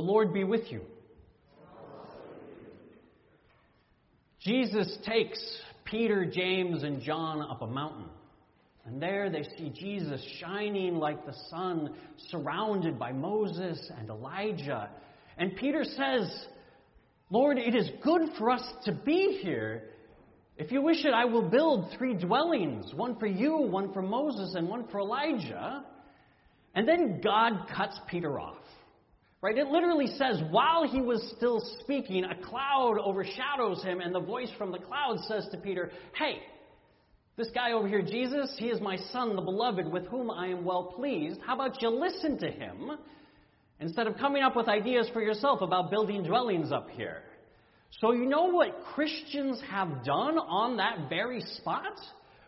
The 0.00 0.06
Lord 0.06 0.32
be 0.32 0.44
with 0.44 0.72
you. 0.72 0.80
Jesus 4.40 4.96
takes 5.04 5.38
Peter, 5.84 6.24
James, 6.24 6.84
and 6.84 7.02
John 7.02 7.42
up 7.42 7.60
a 7.60 7.66
mountain. 7.66 8.06
And 8.86 9.02
there 9.02 9.28
they 9.28 9.42
see 9.58 9.68
Jesus 9.68 10.26
shining 10.40 10.94
like 10.94 11.26
the 11.26 11.34
sun, 11.50 11.94
surrounded 12.30 12.98
by 12.98 13.12
Moses 13.12 13.78
and 13.98 14.08
Elijah. 14.08 14.88
And 15.36 15.54
Peter 15.54 15.84
says, 15.84 16.46
Lord, 17.28 17.58
it 17.58 17.74
is 17.74 17.90
good 18.02 18.22
for 18.38 18.48
us 18.48 18.62
to 18.86 18.92
be 18.92 19.38
here. 19.42 19.82
If 20.56 20.72
you 20.72 20.80
wish 20.80 21.04
it, 21.04 21.12
I 21.12 21.26
will 21.26 21.46
build 21.46 21.92
three 21.98 22.14
dwellings 22.14 22.94
one 22.94 23.18
for 23.18 23.26
you, 23.26 23.54
one 23.54 23.92
for 23.92 24.00
Moses, 24.00 24.54
and 24.54 24.66
one 24.66 24.88
for 24.88 25.00
Elijah. 25.00 25.84
And 26.74 26.88
then 26.88 27.20
God 27.22 27.66
cuts 27.76 28.00
Peter 28.08 28.40
off. 28.40 28.56
Right? 29.42 29.56
It 29.56 29.68
literally 29.68 30.08
says, 30.18 30.42
while 30.50 30.86
he 30.86 31.00
was 31.00 31.22
still 31.36 31.62
speaking, 31.80 32.24
a 32.24 32.34
cloud 32.46 32.98
overshadows 33.02 33.82
him, 33.82 34.00
and 34.00 34.14
the 34.14 34.20
voice 34.20 34.50
from 34.58 34.70
the 34.70 34.78
cloud 34.78 35.18
says 35.28 35.48
to 35.50 35.56
Peter, 35.56 35.90
Hey, 36.14 36.40
this 37.36 37.48
guy 37.54 37.72
over 37.72 37.88
here, 37.88 38.02
Jesus, 38.02 38.54
he 38.58 38.66
is 38.66 38.82
my 38.82 38.98
son, 39.12 39.34
the 39.34 39.40
beloved, 39.40 39.90
with 39.90 40.06
whom 40.08 40.30
I 40.30 40.48
am 40.48 40.62
well 40.62 40.92
pleased. 40.94 41.40
How 41.46 41.54
about 41.54 41.80
you 41.80 41.88
listen 41.88 42.36
to 42.38 42.50
him 42.50 42.90
instead 43.80 44.06
of 44.06 44.18
coming 44.18 44.42
up 44.42 44.56
with 44.56 44.68
ideas 44.68 45.08
for 45.14 45.22
yourself 45.22 45.62
about 45.62 45.90
building 45.90 46.22
dwellings 46.22 46.70
up 46.70 46.90
here? 46.90 47.22
So, 48.00 48.12
you 48.12 48.26
know 48.26 48.44
what 48.44 48.84
Christians 48.94 49.58
have 49.70 50.04
done 50.04 50.36
on 50.36 50.76
that 50.76 51.08
very 51.08 51.40
spot? 51.40 51.98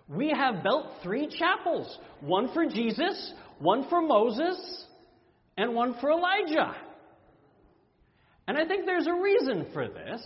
We 0.08 0.28
have 0.28 0.62
built 0.62 0.86
three 1.02 1.26
chapels 1.26 1.98
one 2.20 2.52
for 2.52 2.66
Jesus, 2.66 3.32
one 3.60 3.88
for 3.88 4.02
Moses, 4.02 4.84
and 5.56 5.74
one 5.74 5.94
for 6.00 6.10
Elijah. 6.10 6.74
And 8.48 8.56
I 8.58 8.66
think 8.66 8.86
there's 8.86 9.06
a 9.06 9.14
reason 9.14 9.66
for 9.72 9.88
this, 9.88 10.20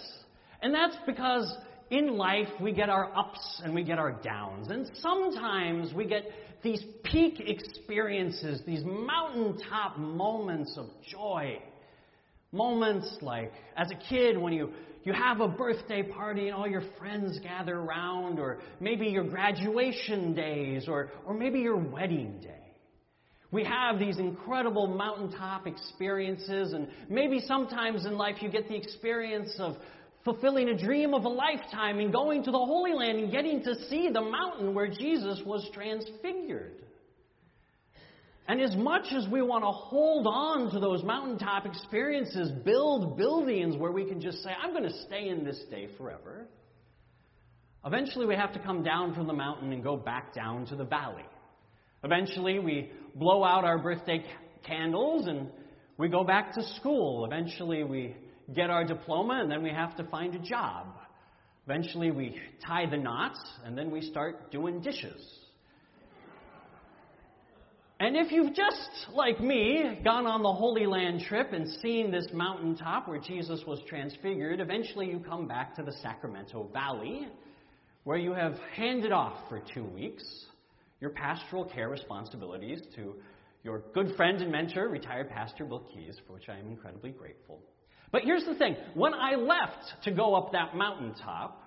and 0.63 0.75
that's 0.75 0.97
because 1.07 1.55
in 1.91 2.17
life 2.17 2.49
we 2.61 2.73
get 2.73 2.89
our 2.89 3.17
ups 3.17 3.61
and 3.63 3.75
we 3.75 3.85
get 3.85 3.99
our 3.99 4.13
downs, 4.13 4.69
and 4.71 4.91
sometimes 5.01 5.93
we 5.93 6.07
get 6.07 6.25
these 6.63 6.83
peak 7.05 7.41
experiences, 7.41 8.63
these 8.67 8.83
mountaintop 8.85 9.99
moments 9.99 10.77
of 10.77 10.87
joy. 11.09 11.59
Moments 12.53 13.19
like 13.21 13.53
as 13.77 13.89
a 13.91 14.09
kid 14.09 14.39
when 14.39 14.53
you, 14.53 14.71
you 15.05 15.13
have 15.13 15.41
a 15.41 15.49
birthday 15.49 16.03
party 16.03 16.47
and 16.47 16.55
all 16.55 16.67
your 16.67 16.83
friends 16.99 17.39
gather 17.41 17.77
around, 17.77 18.39
or 18.39 18.59
maybe 18.81 19.07
your 19.07 19.25
graduation 19.25 20.35
days, 20.35 20.89
or, 20.89 21.11
or 21.27 21.35
maybe 21.35 21.61
your 21.61 21.77
wedding 21.77 22.41
day. 22.41 22.66
We 23.53 23.65
have 23.65 23.99
these 23.99 24.19
incredible 24.19 24.89
mountaintop 24.89 25.67
experiences, 25.67 26.73
and 26.73 26.89
maybe 27.09 27.41
sometimes 27.41 28.05
in 28.05 28.17
life 28.17 28.37
you 28.41 28.51
get 28.51 28.69
the 28.69 28.77
experience 28.77 29.55
of 29.59 29.77
fulfilling 30.25 30.69
a 30.69 30.77
dream 30.77 31.15
of 31.15 31.25
a 31.25 31.29
lifetime 31.29 32.01
and 32.01 32.13
going 32.13 32.43
to 32.43 32.51
the 32.51 32.59
Holy 32.59 32.93
Land 32.93 33.19
and 33.19 33.31
getting 33.31 33.63
to 33.63 33.75
see 33.89 34.11
the 34.13 34.21
mountain 34.21 34.75
where 34.75 34.89
Jesus 34.89 35.41
was 35.47 35.69
transfigured. 35.73 36.73
And 38.49 38.61
as 38.61 38.75
much 38.77 39.07
as 39.13 39.27
we 39.29 39.43
want 39.43 39.63
to 39.65 39.71
hold 39.71 40.27
on 40.27 40.73
to 40.73 40.81
those 40.81 41.03
mountaintop 41.05 41.67
experiences, 41.67 42.51
build 42.65 43.17
buildings 43.17 43.77
where 43.77 43.93
we 43.93 44.05
can 44.05 44.21
just 44.21 44.43
say, 44.43 44.51
I'm 44.63 44.71
going 44.71 44.85
to 44.85 45.03
stay 45.07 45.29
in 45.29 45.45
this 45.45 45.61
day 45.71 45.89
forever, 45.97 46.47
eventually 47.85 48.27
we 48.27 48.35
have 48.35 48.53
to 48.53 48.59
come 48.61 48.83
down 48.83 49.15
from 49.15 49.27
the 49.29 49.33
mountain 49.33 49.73
and 49.73 49.83
go 49.83 49.97
back 49.97 50.35
down 50.35 50.67
to 50.67 50.77
the 50.77 50.85
valley. 50.85 51.25
Eventually, 52.05 52.59
we 52.61 52.93
blow 53.17 53.43
out 53.45 53.65
our 53.65 53.79
birthday 53.79 54.25
candles 54.65 55.27
and 55.27 55.49
we 55.99 56.09
go 56.09 56.23
back 56.25 56.55
to 56.55 56.63
school. 56.77 57.25
Eventually, 57.25 57.83
we 57.83 58.15
get 58.55 58.71
our 58.71 58.85
diploma 58.85 59.41
and 59.43 59.51
then 59.51 59.63
we 59.63 59.71
have 59.71 59.97
to 59.97 60.05
find 60.05 60.35
a 60.35 60.39
job. 60.39 60.87
Eventually, 61.67 62.11
we 62.11 62.39
tie 62.67 62.87
the 62.89 62.97
knots 62.97 63.41
and 63.65 63.77
then 63.77 63.91
we 63.91 64.03
start 64.03 64.51
doing 64.51 64.81
dishes. 64.81 65.21
And 67.99 68.15
if 68.15 68.31
you've 68.31 68.55
just, 68.55 68.91
like 69.15 69.41
me, 69.41 70.01
gone 70.05 70.27
on 70.27 70.43
the 70.43 70.53
Holy 70.53 70.85
Land 70.85 71.23
trip 71.27 71.55
and 71.55 71.67
seen 71.81 72.11
this 72.11 72.27
mountaintop 72.31 73.09
where 73.09 73.19
Jesus 73.19 73.63
was 73.67 73.81
transfigured, 73.89 74.61
eventually 74.61 75.07
you 75.07 75.19
come 75.19 75.49
back 75.49 75.75
to 75.77 75.83
the 75.83 75.93
Sacramento 76.03 76.69
Valley, 76.75 77.27
where 78.05 78.19
you 78.19 78.35
have 78.35 78.59
handed 78.75 79.13
off 79.13 79.49
for 79.49 79.63
two 79.73 79.85
weeks 79.85 80.23
your 81.01 81.11
pastoral 81.11 81.65
care 81.65 81.89
responsibilities 81.89 82.81
to 82.97 83.17
your 83.63 83.83
good 83.93 84.15
friend 84.17 84.41
and 84.41 84.53
mentor, 84.53 84.89
retired 84.89 85.29
Pastor 85.29 85.65
Bill 85.65 85.85
Keys, 85.93 86.17
for 86.27 86.35
which 86.35 86.49
I 86.49 86.59
am 86.59 86.69
incredibly 86.69 87.11
grateful. 87.11 87.61
But 88.13 88.23
here's 88.23 88.45
the 88.45 88.55
thing 88.55 88.77
when 88.95 89.13
I 89.13 89.35
left 89.35 90.05
to 90.05 90.11
go 90.13 90.35
up 90.35 90.53
that 90.53 90.77
mountaintop, 90.77 91.63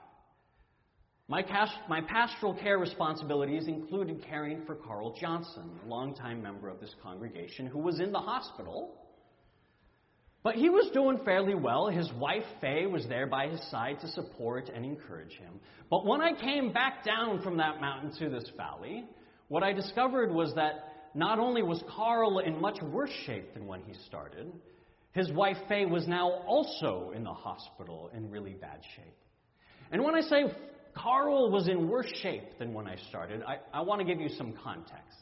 my, 1.27 1.43
cast, 1.43 1.73
my 1.87 2.01
pastoral 2.01 2.55
care 2.55 2.79
responsibilities 2.79 3.67
included 3.67 4.25
caring 4.27 4.65
for 4.65 4.75
Carl 4.75 5.15
Johnson, 5.19 5.69
a 5.85 5.87
longtime 5.87 6.41
member 6.41 6.69
of 6.69 6.79
this 6.79 6.95
congregation 7.03 7.67
who 7.67 7.79
was 7.79 7.99
in 7.99 8.11
the 8.11 8.19
hospital. 8.19 8.95
But 10.41 10.55
he 10.55 10.69
was 10.69 10.89
doing 10.91 11.19
fairly 11.25 11.53
well. 11.53 11.87
His 11.87 12.09
wife, 12.13 12.45
Faye, 12.61 12.87
was 12.87 13.05
there 13.07 13.27
by 13.27 13.47
his 13.47 13.61
side 13.69 13.99
to 13.99 14.07
support 14.07 14.69
and 14.73 14.85
encourage 14.85 15.33
him. 15.33 15.59
But 15.89 16.05
when 16.05 16.21
I 16.21 16.33
came 16.33 16.71
back 16.71 17.03
down 17.03 17.43
from 17.43 17.57
that 17.57 17.81
mountain 17.81 18.11
to 18.19 18.29
this 18.29 18.49
valley, 18.55 19.03
what 19.49 19.63
I 19.63 19.73
discovered 19.73 20.31
was 20.31 20.53
that 20.55 20.93
not 21.13 21.39
only 21.39 21.61
was 21.61 21.83
Carl 21.95 22.39
in 22.39 22.61
much 22.61 22.81
worse 22.81 23.11
shape 23.25 23.53
than 23.53 23.67
when 23.67 23.81
he 23.81 23.93
started, 24.05 24.51
his 25.11 25.31
wife 25.31 25.57
Faye 25.67 25.85
was 25.85 26.07
now 26.07 26.29
also 26.47 27.11
in 27.15 27.23
the 27.23 27.33
hospital 27.33 28.09
in 28.15 28.29
really 28.29 28.53
bad 28.53 28.79
shape. 28.95 29.17
And 29.91 30.03
when 30.03 30.15
I 30.15 30.21
say 30.21 30.43
Carl 30.93 31.51
was 31.51 31.67
in 31.67 31.89
worse 31.89 32.11
shape 32.21 32.59
than 32.59 32.73
when 32.73 32.87
I 32.87 32.95
started, 33.09 33.41
I, 33.43 33.57
I 33.73 33.81
want 33.81 33.99
to 34.01 34.05
give 34.05 34.21
you 34.21 34.29
some 34.29 34.53
context. 34.63 35.17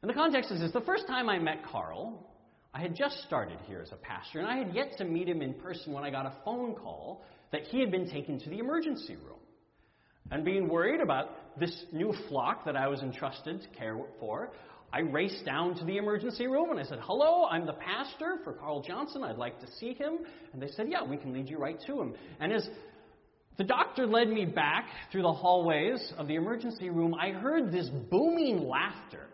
And 0.00 0.08
the 0.08 0.14
context 0.14 0.50
is 0.50 0.60
this 0.60 0.72
the 0.72 0.80
first 0.80 1.06
time 1.06 1.28
I 1.28 1.38
met 1.38 1.64
Carl, 1.70 2.26
I 2.72 2.80
had 2.80 2.94
just 2.94 3.22
started 3.26 3.58
here 3.66 3.80
as 3.82 3.92
a 3.92 3.96
pastor, 3.96 4.38
and 4.38 4.48
I 4.48 4.56
had 4.56 4.74
yet 4.74 4.96
to 4.98 5.04
meet 5.04 5.28
him 5.28 5.42
in 5.42 5.54
person 5.54 5.92
when 5.92 6.04
I 6.04 6.10
got 6.10 6.24
a 6.24 6.32
phone 6.44 6.74
call 6.74 7.24
that 7.52 7.62
he 7.62 7.80
had 7.80 7.90
been 7.90 8.08
taken 8.08 8.38
to 8.40 8.50
the 8.50 8.58
emergency 8.58 9.16
room. 9.16 9.40
And 10.30 10.44
being 10.44 10.68
worried 10.68 11.00
about 11.00 11.58
this 11.58 11.84
new 11.92 12.14
flock 12.28 12.64
that 12.66 12.76
I 12.76 12.88
was 12.88 13.00
entrusted 13.00 13.62
to 13.62 13.68
care 13.68 13.98
for, 14.20 14.50
I 14.92 15.00
raced 15.00 15.44
down 15.44 15.74
to 15.76 15.84
the 15.84 15.98
emergency 15.98 16.46
room 16.46 16.70
and 16.70 16.80
I 16.80 16.84
said, 16.84 17.00
Hello, 17.02 17.44
I'm 17.44 17.66
the 17.66 17.74
pastor 17.74 18.38
for 18.44 18.52
Carl 18.54 18.82
Johnson. 18.82 19.22
I'd 19.22 19.36
like 19.36 19.60
to 19.60 19.66
see 19.78 19.92
him. 19.92 20.18
And 20.52 20.62
they 20.62 20.68
said, 20.68 20.86
Yeah, 20.88 21.04
we 21.04 21.16
can 21.16 21.32
lead 21.32 21.48
you 21.48 21.58
right 21.58 21.78
to 21.86 22.00
him. 22.00 22.14
And 22.40 22.52
as 22.52 22.68
the 23.58 23.64
doctor 23.64 24.06
led 24.06 24.28
me 24.28 24.44
back 24.46 24.86
through 25.10 25.22
the 25.22 25.32
hallways 25.32 26.12
of 26.16 26.28
the 26.28 26.36
emergency 26.36 26.90
room, 26.90 27.14
I 27.14 27.30
heard 27.30 27.70
this 27.70 27.88
booming 27.88 28.66
laughter. 28.66 29.26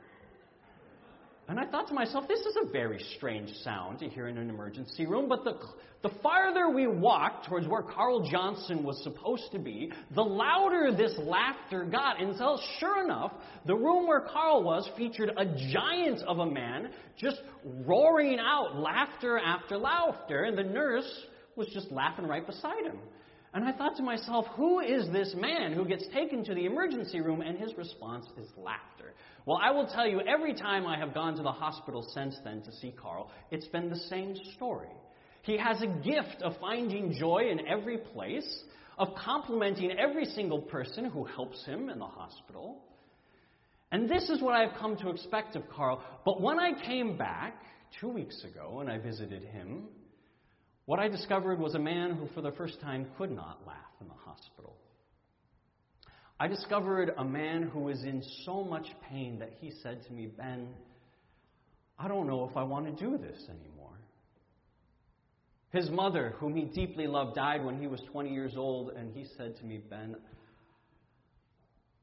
And 1.46 1.60
I 1.60 1.66
thought 1.66 1.88
to 1.88 1.94
myself, 1.94 2.26
this 2.26 2.40
is 2.40 2.56
a 2.62 2.70
very 2.70 3.04
strange 3.16 3.50
sound 3.62 3.98
to 3.98 4.08
hear 4.08 4.28
in 4.28 4.38
an 4.38 4.48
emergency 4.48 5.04
room. 5.04 5.28
But 5.28 5.44
the, 5.44 5.58
the 6.02 6.14
farther 6.22 6.70
we 6.70 6.86
walked 6.86 7.46
towards 7.46 7.68
where 7.68 7.82
Carl 7.82 8.26
Johnson 8.30 8.82
was 8.82 9.02
supposed 9.02 9.52
to 9.52 9.58
be, 9.58 9.92
the 10.14 10.22
louder 10.22 10.90
this 10.96 11.14
laughter 11.18 11.84
got. 11.84 12.20
Until, 12.20 12.58
sure 12.80 13.04
enough, 13.04 13.32
the 13.66 13.74
room 13.74 14.06
where 14.06 14.22
Carl 14.22 14.62
was 14.62 14.88
featured 14.96 15.32
a 15.36 15.44
giant 15.70 16.22
of 16.22 16.38
a 16.38 16.46
man 16.46 16.88
just 17.18 17.42
roaring 17.84 18.38
out 18.40 18.76
laughter 18.76 19.38
after 19.38 19.76
laughter. 19.76 20.44
And 20.44 20.56
the 20.56 20.64
nurse 20.64 21.26
was 21.56 21.68
just 21.74 21.90
laughing 21.92 22.26
right 22.26 22.46
beside 22.46 22.84
him. 22.86 22.98
And 23.52 23.64
I 23.64 23.72
thought 23.72 23.96
to 23.98 24.02
myself, 24.02 24.46
who 24.56 24.80
is 24.80 25.08
this 25.12 25.32
man 25.36 25.74
who 25.74 25.84
gets 25.84 26.04
taken 26.12 26.42
to 26.44 26.54
the 26.54 26.64
emergency 26.64 27.20
room 27.20 27.40
and 27.40 27.56
his 27.56 27.76
response 27.76 28.26
is 28.36 28.48
laughter? 28.56 29.12
Well, 29.46 29.60
I 29.62 29.70
will 29.72 29.86
tell 29.86 30.06
you, 30.06 30.20
every 30.20 30.54
time 30.54 30.86
I 30.86 30.98
have 30.98 31.12
gone 31.12 31.36
to 31.36 31.42
the 31.42 31.52
hospital 31.52 32.06
since 32.14 32.36
then 32.44 32.62
to 32.62 32.72
see 32.72 32.94
Carl, 32.98 33.30
it's 33.50 33.66
been 33.68 33.90
the 33.90 33.98
same 34.08 34.34
story. 34.56 34.88
He 35.42 35.58
has 35.58 35.82
a 35.82 35.86
gift 35.86 36.42
of 36.42 36.54
finding 36.60 37.12
joy 37.12 37.50
in 37.50 37.66
every 37.66 37.98
place, 37.98 38.62
of 38.96 39.08
complimenting 39.14 39.92
every 39.98 40.24
single 40.24 40.62
person 40.62 41.04
who 41.04 41.24
helps 41.24 41.62
him 41.66 41.90
in 41.90 41.98
the 41.98 42.06
hospital. 42.06 42.78
And 43.92 44.08
this 44.08 44.30
is 44.30 44.40
what 44.40 44.54
I've 44.54 44.78
come 44.78 44.96
to 44.98 45.10
expect 45.10 45.56
of 45.56 45.68
Carl. 45.68 46.02
But 46.24 46.40
when 46.40 46.58
I 46.58 46.72
came 46.86 47.18
back 47.18 47.54
two 48.00 48.08
weeks 48.08 48.42
ago 48.44 48.80
and 48.80 48.90
I 48.90 48.98
visited 48.98 49.44
him, 49.44 49.84
what 50.86 51.00
I 51.00 51.08
discovered 51.08 51.58
was 51.58 51.74
a 51.74 51.78
man 51.78 52.12
who, 52.12 52.28
for 52.34 52.40
the 52.40 52.52
first 52.52 52.80
time, 52.80 53.06
could 53.18 53.30
not 53.30 53.60
laugh 53.66 53.76
in 54.00 54.08
the 54.08 54.14
hospital. 54.14 54.53
I 56.38 56.48
discovered 56.48 57.12
a 57.16 57.24
man 57.24 57.62
who 57.62 57.80
was 57.80 58.02
in 58.02 58.22
so 58.44 58.64
much 58.64 58.86
pain 59.08 59.38
that 59.38 59.52
he 59.60 59.72
said 59.82 60.04
to 60.06 60.12
me, 60.12 60.26
Ben, 60.26 60.68
I 61.98 62.08
don't 62.08 62.26
know 62.26 62.48
if 62.48 62.56
I 62.56 62.64
want 62.64 62.86
to 62.86 63.04
do 63.04 63.16
this 63.16 63.40
anymore. 63.48 63.98
His 65.70 65.90
mother, 65.90 66.34
whom 66.38 66.56
he 66.56 66.64
deeply 66.64 67.06
loved, 67.06 67.36
died 67.36 67.64
when 67.64 67.78
he 67.80 67.86
was 67.86 68.00
20 68.12 68.32
years 68.32 68.54
old, 68.56 68.90
and 68.90 69.12
he 69.14 69.26
said 69.36 69.56
to 69.58 69.64
me, 69.64 69.78
Ben, 69.78 70.16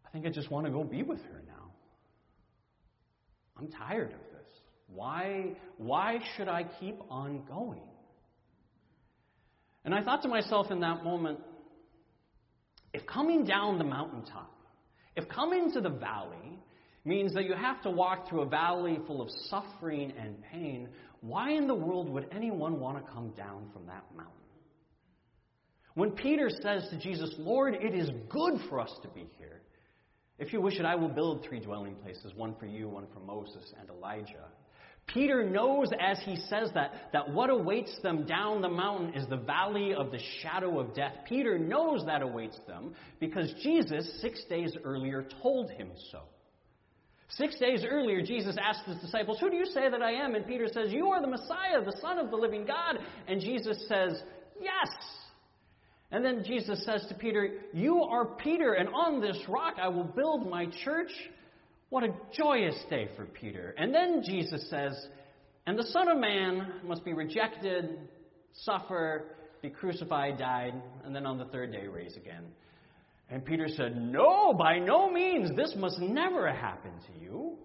I 0.06 0.10
think 0.10 0.26
I 0.26 0.30
just 0.30 0.50
want 0.50 0.66
to 0.66 0.72
go 0.72 0.84
be 0.84 1.04
with 1.04 1.22
her 1.22 1.42
now. 1.48 1.72
I'm 3.58 3.70
tired 3.70 4.14
of 4.14 4.20
this. 4.20 4.50
Why, 4.88 5.56
why 5.78 6.20
should 6.36 6.48
I 6.48 6.66
keep 6.80 7.00
on 7.10 7.44
going? 7.48 7.82
And 9.84 9.94
I 9.94 10.04
thought 10.04 10.22
to 10.24 10.28
myself 10.28 10.70
in 10.70 10.82
that 10.82 11.04
moment, 11.04 11.40
if 12.94 13.06
coming 13.06 13.46
down 13.46 13.78
the 13.78 13.84
mountaintop, 13.84 14.52
if 15.16 15.28
coming 15.30 15.72
to 15.74 15.82
the 15.82 15.90
valley 15.90 16.60
means 17.06 17.34
that 17.34 17.46
you 17.46 17.54
have 17.54 17.82
to 17.84 17.90
walk 17.90 18.30
through 18.30 18.42
a 18.42 18.46
valley 18.46 19.00
full 19.08 19.22
of 19.22 19.30
suffering 19.50 20.14
and 20.20 20.42
pain, 20.52 20.88
why 21.22 21.52
in 21.52 21.68
the 21.68 21.76
world 21.76 22.10
would 22.10 22.28
anyone 22.32 22.80
want 22.80 23.04
to 23.04 23.12
come 23.12 23.30
down 23.32 23.70
from 23.74 23.86
that 23.88 24.04
mountain? 24.16 24.34
When 25.94 26.12
Peter 26.12 26.50
says 26.50 26.88
to 26.90 26.98
Jesus, 26.98 27.34
Lord, 27.38 27.76
it 27.76 27.94
is 27.94 28.10
good 28.30 28.60
for 28.70 28.80
us 28.80 28.92
to 29.04 29.10
be 29.10 29.30
here. 29.38 29.62
If 30.40 30.54
you 30.54 30.62
wish 30.62 30.80
it, 30.80 30.86
I 30.86 30.96
will 30.96 31.10
build 31.10 31.46
three 31.46 31.60
dwelling 31.60 31.96
places 31.96 32.34
one 32.36 32.56
for 32.60 32.66
you, 32.66 32.88
one 32.88 33.08
for 33.14 33.20
Moses 33.20 33.74
and 33.80 33.90
Elijah. 33.90 34.48
Peter 35.08 35.44
knows 35.44 35.90
as 36.00 36.20
he 36.24 36.38
says 36.48 36.70
that, 36.74 37.10
that 37.12 37.30
what 37.32 37.50
awaits 37.50 38.00
them 38.02 38.26
down 38.26 38.62
the 38.62 38.70
mountain 38.70 39.14
is 39.14 39.28
the 39.28 39.38
valley 39.38 39.94
of 39.94 40.12
the 40.12 40.20
shadow 40.42 40.80
of 40.80 40.94
death. 40.96 41.14
Peter 41.28 41.60
knows 41.60 42.06
that 42.06 42.22
awaits 42.22 42.58
them 42.68 42.94
because 43.20 43.54
Jesus, 43.62 44.20
six 44.22 44.44
days 44.46 44.78
earlier, 44.84 45.26
told 45.42 45.70
him 45.72 45.90
so. 46.12 46.22
Six 47.30 47.58
days 47.60 47.86
earlier, 47.90 48.22
Jesus 48.22 48.58
asked 48.62 48.86
his 48.86 48.98
disciples, 49.00 49.40
Who 49.40 49.50
do 49.50 49.56
you 49.56 49.66
say 49.66 49.90
that 49.90 50.02
I 50.02 50.12
am? 50.12 50.36
And 50.36 50.46
Peter 50.46 50.68
says, 50.68 50.92
You 50.92 51.08
are 51.08 51.22
the 51.22 51.28
Messiah, 51.28 51.84
the 51.84 51.98
Son 52.02 52.18
of 52.18 52.30
the 52.30 52.36
living 52.36 52.66
God. 52.66 52.98
And 53.28 53.40
Jesus 53.40 53.86
says, 53.88 54.22
Yes. 54.60 54.90
And 56.12 56.26
then 56.26 56.44
Jesus 56.46 56.84
says 56.86 57.06
to 57.08 57.16
Peter, 57.16 57.62
You 57.74 58.04
are 58.04 58.26
Peter, 58.36 58.74
and 58.74 58.90
on 58.90 59.22
this 59.22 59.38
rock 59.48 59.76
I 59.82 59.88
will 59.88 60.04
build 60.04 60.50
my 60.50 60.68
church. 60.84 61.12
What 61.92 62.06
a 62.06 62.14
joyous 62.32 62.76
day 62.90 63.10
for 63.18 63.26
Peter. 63.26 63.76
And 63.78 63.94
then 63.94 64.24
Jesus 64.26 64.66
says, 64.70 64.94
And 65.68 65.78
the 65.78 65.84
Son 65.88 66.08
of 66.08 66.18
Man 66.18 66.76
must 66.86 67.04
be 67.04 67.12
rejected, 67.12 68.00
suffer, 68.64 69.26
be 69.62 69.70
crucified, 69.70 70.38
died, 70.40 70.74
and 71.04 71.14
then 71.14 71.26
on 71.26 71.38
the 71.38 71.44
third 71.46 71.74
day 71.74 71.88
raise 71.88 72.16
again. 72.16 72.46
And 73.30 73.44
Peter 73.44 73.68
said, 73.68 74.02
No, 74.02 74.54
by 74.54 74.80
no 74.80 75.12
means. 75.12 75.52
This 75.58 75.74
must 75.76 76.00
never 76.00 76.50
happen 76.50 76.92
to 77.08 77.22
you. 77.22 77.58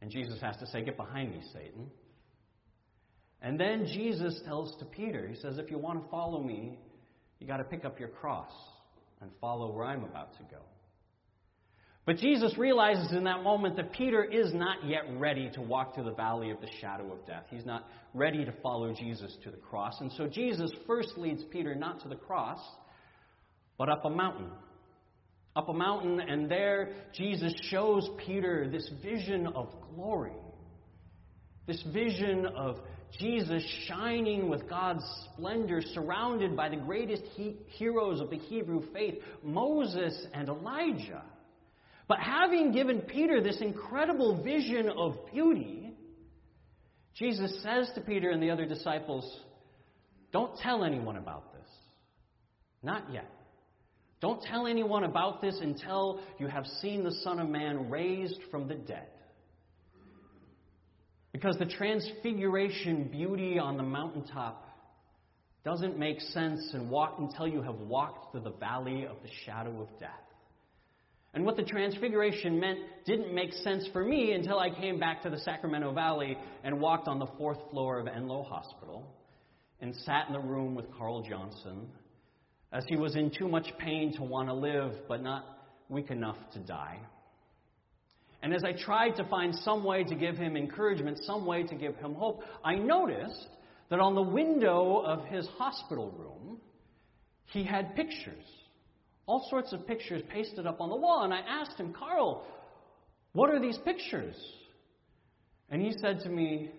And 0.00 0.08
Jesus 0.08 0.40
has 0.40 0.56
to 0.58 0.66
say, 0.68 0.84
Get 0.84 0.96
behind 0.96 1.32
me, 1.32 1.40
Satan. 1.52 1.90
And 3.42 3.58
then 3.58 3.84
Jesus 3.84 4.40
tells 4.44 4.76
to 4.76 4.84
Peter, 4.84 5.26
He 5.26 5.34
says, 5.34 5.58
If 5.58 5.72
you 5.72 5.78
want 5.78 6.04
to 6.04 6.08
follow 6.08 6.40
me, 6.40 6.78
you 7.40 7.48
got 7.48 7.56
to 7.56 7.64
pick 7.64 7.84
up 7.84 7.98
your 7.98 8.10
cross 8.10 8.52
and 9.20 9.28
follow 9.40 9.72
where 9.72 9.86
I'm 9.86 10.04
about 10.04 10.34
to 10.34 10.44
go. 10.44 10.60
But 12.10 12.18
Jesus 12.18 12.58
realizes 12.58 13.12
in 13.12 13.22
that 13.22 13.44
moment 13.44 13.76
that 13.76 13.92
Peter 13.92 14.24
is 14.24 14.52
not 14.52 14.84
yet 14.84 15.02
ready 15.16 15.48
to 15.50 15.60
walk 15.62 15.94
through 15.94 16.06
the 16.06 16.10
valley 16.10 16.50
of 16.50 16.60
the 16.60 16.66
shadow 16.80 17.12
of 17.12 17.24
death. 17.24 17.44
He's 17.50 17.64
not 17.64 17.86
ready 18.14 18.44
to 18.44 18.50
follow 18.64 18.92
Jesus 18.92 19.32
to 19.44 19.50
the 19.52 19.56
cross. 19.56 19.94
And 20.00 20.10
so 20.16 20.26
Jesus 20.26 20.72
first 20.88 21.16
leads 21.16 21.44
Peter 21.52 21.72
not 21.76 22.02
to 22.02 22.08
the 22.08 22.16
cross, 22.16 22.58
but 23.78 23.88
up 23.88 24.04
a 24.04 24.10
mountain. 24.10 24.50
Up 25.54 25.68
a 25.68 25.72
mountain, 25.72 26.18
and 26.18 26.50
there 26.50 26.90
Jesus 27.14 27.54
shows 27.70 28.10
Peter 28.26 28.68
this 28.68 28.90
vision 29.04 29.46
of 29.46 29.68
glory. 29.94 30.32
This 31.68 31.80
vision 31.92 32.44
of 32.44 32.78
Jesus 33.20 33.62
shining 33.86 34.48
with 34.48 34.68
God's 34.68 35.04
splendor, 35.26 35.80
surrounded 35.94 36.56
by 36.56 36.70
the 36.70 36.76
greatest 36.76 37.22
he- 37.36 37.58
heroes 37.78 38.20
of 38.20 38.30
the 38.30 38.38
Hebrew 38.38 38.82
faith, 38.92 39.22
Moses 39.44 40.26
and 40.34 40.48
Elijah. 40.48 41.22
But 42.10 42.18
having 42.18 42.72
given 42.72 43.02
Peter 43.02 43.40
this 43.40 43.60
incredible 43.60 44.42
vision 44.42 44.90
of 44.90 45.14
beauty, 45.32 45.92
Jesus 47.14 47.62
says 47.62 47.88
to 47.94 48.00
Peter 48.00 48.30
and 48.30 48.42
the 48.42 48.50
other 48.50 48.66
disciples, 48.66 49.24
Don't 50.32 50.58
tell 50.58 50.82
anyone 50.82 51.14
about 51.14 51.52
this. 51.52 51.68
Not 52.82 53.12
yet. 53.12 53.30
Don't 54.20 54.42
tell 54.42 54.66
anyone 54.66 55.04
about 55.04 55.40
this 55.40 55.56
until 55.62 56.20
you 56.40 56.48
have 56.48 56.66
seen 56.82 57.04
the 57.04 57.12
Son 57.22 57.38
of 57.38 57.48
Man 57.48 57.88
raised 57.88 58.40
from 58.50 58.66
the 58.66 58.74
dead. 58.74 59.06
Because 61.30 61.58
the 61.60 61.66
transfiguration 61.66 63.04
beauty 63.04 63.56
on 63.60 63.76
the 63.76 63.84
mountaintop 63.84 64.68
doesn't 65.64 65.96
make 65.96 66.20
sense 66.20 66.70
and 66.74 66.90
walk 66.90 67.18
until 67.20 67.46
you 67.46 67.62
have 67.62 67.76
walked 67.76 68.32
through 68.32 68.40
the 68.40 68.50
valley 68.50 69.06
of 69.06 69.14
the 69.22 69.30
shadow 69.46 69.80
of 69.80 70.00
death. 70.00 70.10
And 71.32 71.44
what 71.44 71.56
the 71.56 71.62
transfiguration 71.62 72.58
meant 72.58 72.80
didn't 73.06 73.32
make 73.32 73.52
sense 73.52 73.86
for 73.92 74.04
me 74.04 74.32
until 74.32 74.58
I 74.58 74.70
came 74.70 74.98
back 74.98 75.22
to 75.22 75.30
the 75.30 75.38
Sacramento 75.38 75.92
Valley 75.92 76.36
and 76.64 76.80
walked 76.80 77.06
on 77.06 77.18
the 77.18 77.28
fourth 77.38 77.58
floor 77.70 78.00
of 78.00 78.06
Enloe 78.06 78.46
Hospital 78.46 79.06
and 79.80 79.94
sat 79.94 80.26
in 80.26 80.32
the 80.32 80.40
room 80.40 80.74
with 80.74 80.86
Carl 80.96 81.22
Johnson 81.22 81.86
as 82.72 82.84
he 82.88 82.96
was 82.96 83.14
in 83.16 83.30
too 83.30 83.48
much 83.48 83.66
pain 83.78 84.12
to 84.16 84.22
want 84.22 84.48
to 84.48 84.54
live, 84.54 84.92
but 85.08 85.22
not 85.22 85.44
weak 85.88 86.10
enough 86.10 86.36
to 86.52 86.58
die. 86.58 86.98
And 88.42 88.54
as 88.54 88.64
I 88.64 88.72
tried 88.72 89.16
to 89.16 89.24
find 89.24 89.54
some 89.54 89.84
way 89.84 90.04
to 90.04 90.14
give 90.14 90.36
him 90.36 90.56
encouragement, 90.56 91.18
some 91.22 91.44
way 91.46 91.62
to 91.64 91.74
give 91.74 91.96
him 91.96 92.14
hope, 92.14 92.42
I 92.64 92.76
noticed 92.76 93.46
that 93.90 94.00
on 94.00 94.14
the 94.14 94.22
window 94.22 95.02
of 95.04 95.24
his 95.26 95.46
hospital 95.58 96.10
room, 96.16 96.58
he 97.46 97.64
had 97.64 97.94
pictures. 97.94 98.44
All 99.30 99.46
sorts 99.48 99.72
of 99.72 99.86
pictures 99.86 100.22
pasted 100.28 100.66
up 100.66 100.80
on 100.80 100.88
the 100.88 100.96
wall. 100.96 101.22
And 101.22 101.32
I 101.32 101.38
asked 101.38 101.78
him, 101.78 101.94
Carl, 101.96 102.44
what 103.32 103.48
are 103.48 103.60
these 103.60 103.78
pictures? 103.78 104.34
And 105.70 105.80
he 105.80 105.92
said 106.00 106.18
to 106.24 106.28
me, 106.28 106.72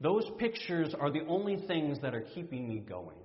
Those 0.00 0.24
pictures 0.38 0.94
are 0.96 1.10
the 1.10 1.26
only 1.26 1.56
things 1.66 1.98
that 2.02 2.14
are 2.14 2.20
keeping 2.20 2.68
me 2.68 2.78
going. 2.78 3.16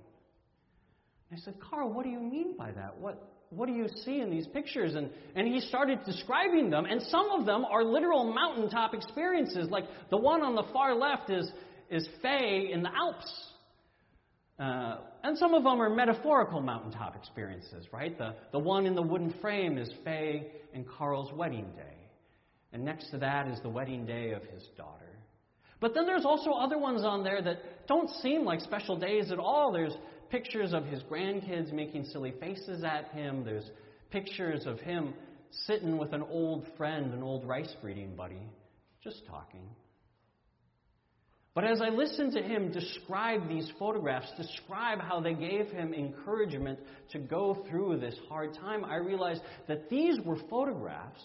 I 1.32 1.36
said, 1.36 1.54
Carl, 1.60 1.92
what 1.92 2.02
do 2.02 2.10
you 2.10 2.18
mean 2.18 2.56
by 2.56 2.72
that? 2.72 2.98
What, 2.98 3.22
what 3.50 3.68
do 3.68 3.72
you 3.72 3.86
see 4.04 4.20
in 4.20 4.32
these 4.32 4.48
pictures? 4.48 4.96
And, 4.96 5.10
and 5.36 5.46
he 5.46 5.60
started 5.60 6.00
describing 6.04 6.68
them, 6.68 6.84
and 6.84 7.00
some 7.02 7.30
of 7.30 7.46
them 7.46 7.64
are 7.64 7.84
literal 7.84 8.34
mountaintop 8.34 8.94
experiences. 8.94 9.70
Like 9.70 9.84
the 10.10 10.16
one 10.16 10.42
on 10.42 10.56
the 10.56 10.64
far 10.72 10.92
left 10.96 11.30
is, 11.30 11.48
is 11.88 12.08
Faye 12.20 12.70
in 12.72 12.82
the 12.82 12.90
Alps. 12.92 13.32
Uh, 14.62 14.98
and 15.24 15.36
some 15.38 15.54
of 15.54 15.64
them 15.64 15.82
are 15.82 15.90
metaphorical 15.90 16.60
mountaintop 16.60 17.16
experiences, 17.16 17.84
right? 17.92 18.16
The, 18.16 18.36
the 18.52 18.60
one 18.60 18.86
in 18.86 18.94
the 18.94 19.02
wooden 19.02 19.34
frame 19.40 19.76
is 19.76 19.90
Faye 20.04 20.52
and 20.72 20.86
Carl's 20.86 21.32
wedding 21.32 21.66
day. 21.74 21.96
And 22.72 22.84
next 22.84 23.10
to 23.10 23.18
that 23.18 23.48
is 23.48 23.58
the 23.62 23.68
wedding 23.68 24.06
day 24.06 24.30
of 24.30 24.42
his 24.44 24.62
daughter. 24.76 25.18
But 25.80 25.94
then 25.94 26.06
there's 26.06 26.24
also 26.24 26.52
other 26.52 26.78
ones 26.78 27.02
on 27.02 27.24
there 27.24 27.42
that 27.42 27.88
don't 27.88 28.08
seem 28.22 28.44
like 28.44 28.60
special 28.60 28.96
days 28.96 29.32
at 29.32 29.40
all. 29.40 29.72
There's 29.72 29.96
pictures 30.30 30.72
of 30.72 30.84
his 30.84 31.02
grandkids 31.10 31.72
making 31.72 32.04
silly 32.04 32.32
faces 32.38 32.84
at 32.84 33.08
him. 33.08 33.44
There's 33.44 33.68
pictures 34.10 34.64
of 34.64 34.78
him 34.78 35.12
sitting 35.66 35.98
with 35.98 36.12
an 36.12 36.22
old 36.22 36.68
friend, 36.76 37.12
an 37.12 37.22
old 37.24 37.48
rice 37.48 37.74
breeding 37.82 38.14
buddy, 38.14 38.48
just 39.02 39.26
talking. 39.26 39.68
But 41.54 41.64
as 41.64 41.82
I 41.82 41.90
listened 41.90 42.32
to 42.32 42.42
him 42.42 42.72
describe 42.72 43.48
these 43.48 43.70
photographs, 43.78 44.28
describe 44.38 45.00
how 45.00 45.20
they 45.20 45.34
gave 45.34 45.68
him 45.68 45.92
encouragement 45.92 46.78
to 47.10 47.18
go 47.18 47.64
through 47.68 47.98
this 47.98 48.14
hard 48.28 48.54
time, 48.54 48.84
I 48.84 48.96
realized 48.96 49.42
that 49.68 49.90
these 49.90 50.18
were 50.24 50.38
photographs 50.48 51.22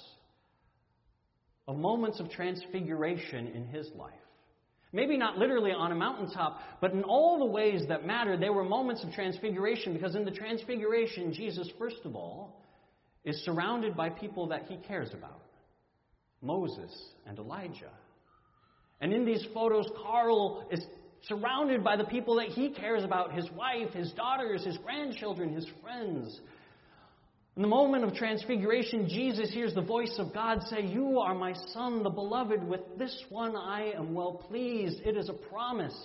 of 1.66 1.78
moments 1.78 2.20
of 2.20 2.30
transfiguration 2.30 3.48
in 3.48 3.68
his 3.68 3.90
life. 3.96 4.14
Maybe 4.94 5.18
not 5.18 5.38
literally 5.38 5.72
on 5.72 5.92
a 5.92 5.96
mountaintop, 5.96 6.60
but 6.82 6.92
in 6.92 7.04
all 7.04 7.40
the 7.40 7.46
ways 7.46 7.84
that 7.90 8.06
matter, 8.06 8.38
there 8.38 8.54
were 8.54 8.64
moments 8.64 9.04
of 9.04 9.14
transfiguration 9.14 9.94
because 9.94 10.16
in 10.16 10.26
the 10.26 10.32
transfiguration, 10.32 11.34
Jesus, 11.34 11.70
first 11.78 12.00
of 12.06 12.16
all, 12.16 12.62
is 13.24 13.44
surrounded 13.44 13.96
by 13.96 14.10
people 14.10 14.48
that 14.48 14.66
he 14.68 14.78
cares 14.88 15.14
about 15.14 15.42
Moses 16.42 16.92
and 17.26 17.38
Elijah. 17.38 17.92
And 19.00 19.14
in 19.14 19.26
these 19.26 19.46
photos, 19.54 19.88
Carl 20.04 20.68
is 20.72 20.86
surrounded 21.24 21.84
by 21.84 21.98
the 21.98 22.06
people 22.06 22.36
that 22.36 22.48
he 22.48 22.70
cares 22.70 23.04
about 23.04 23.34
his 23.34 23.50
wife, 23.52 23.92
his 23.94 24.12
daughters, 24.14 24.64
his 24.66 24.78
grandchildren, 24.78 25.54
his 25.54 25.68
friends. 25.82 26.40
In 27.56 27.64
the 27.64 27.68
moment 27.68 28.04
of 28.04 28.14
transfiguration, 28.14 29.10
Jesus 29.10 29.52
hears 29.52 29.74
the 29.74 29.82
voice 29.82 30.16
of 30.20 30.34
God 30.34 30.62
say, 30.70 30.86
You 30.86 31.20
are 31.20 31.34
my 31.34 31.54
Son, 31.74 32.04
the 32.04 32.10
beloved. 32.10 32.64
With 32.64 32.82
this 32.98 33.24
one 33.30 33.56
I 33.56 33.94
am 33.96 34.14
well 34.14 34.44
pleased. 34.48 35.02
It 35.04 35.18
is 35.18 35.28
a 35.28 35.34
promise 35.34 35.98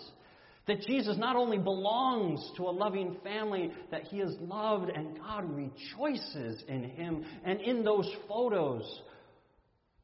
that 0.66 0.80
Jesus 0.82 1.18
not 1.18 1.36
only 1.36 1.58
belongs 1.58 2.52
to 2.56 2.64
a 2.64 2.70
loving 2.70 3.16
family, 3.22 3.70
that 3.90 4.04
he 4.04 4.20
is 4.20 4.34
loved 4.40 4.90
and 4.90 5.18
God 5.18 5.44
rejoices 5.54 6.62
in 6.68 6.84
him. 6.84 7.24
And 7.44 7.60
in 7.60 7.84
those 7.84 8.10
photos, 8.28 9.02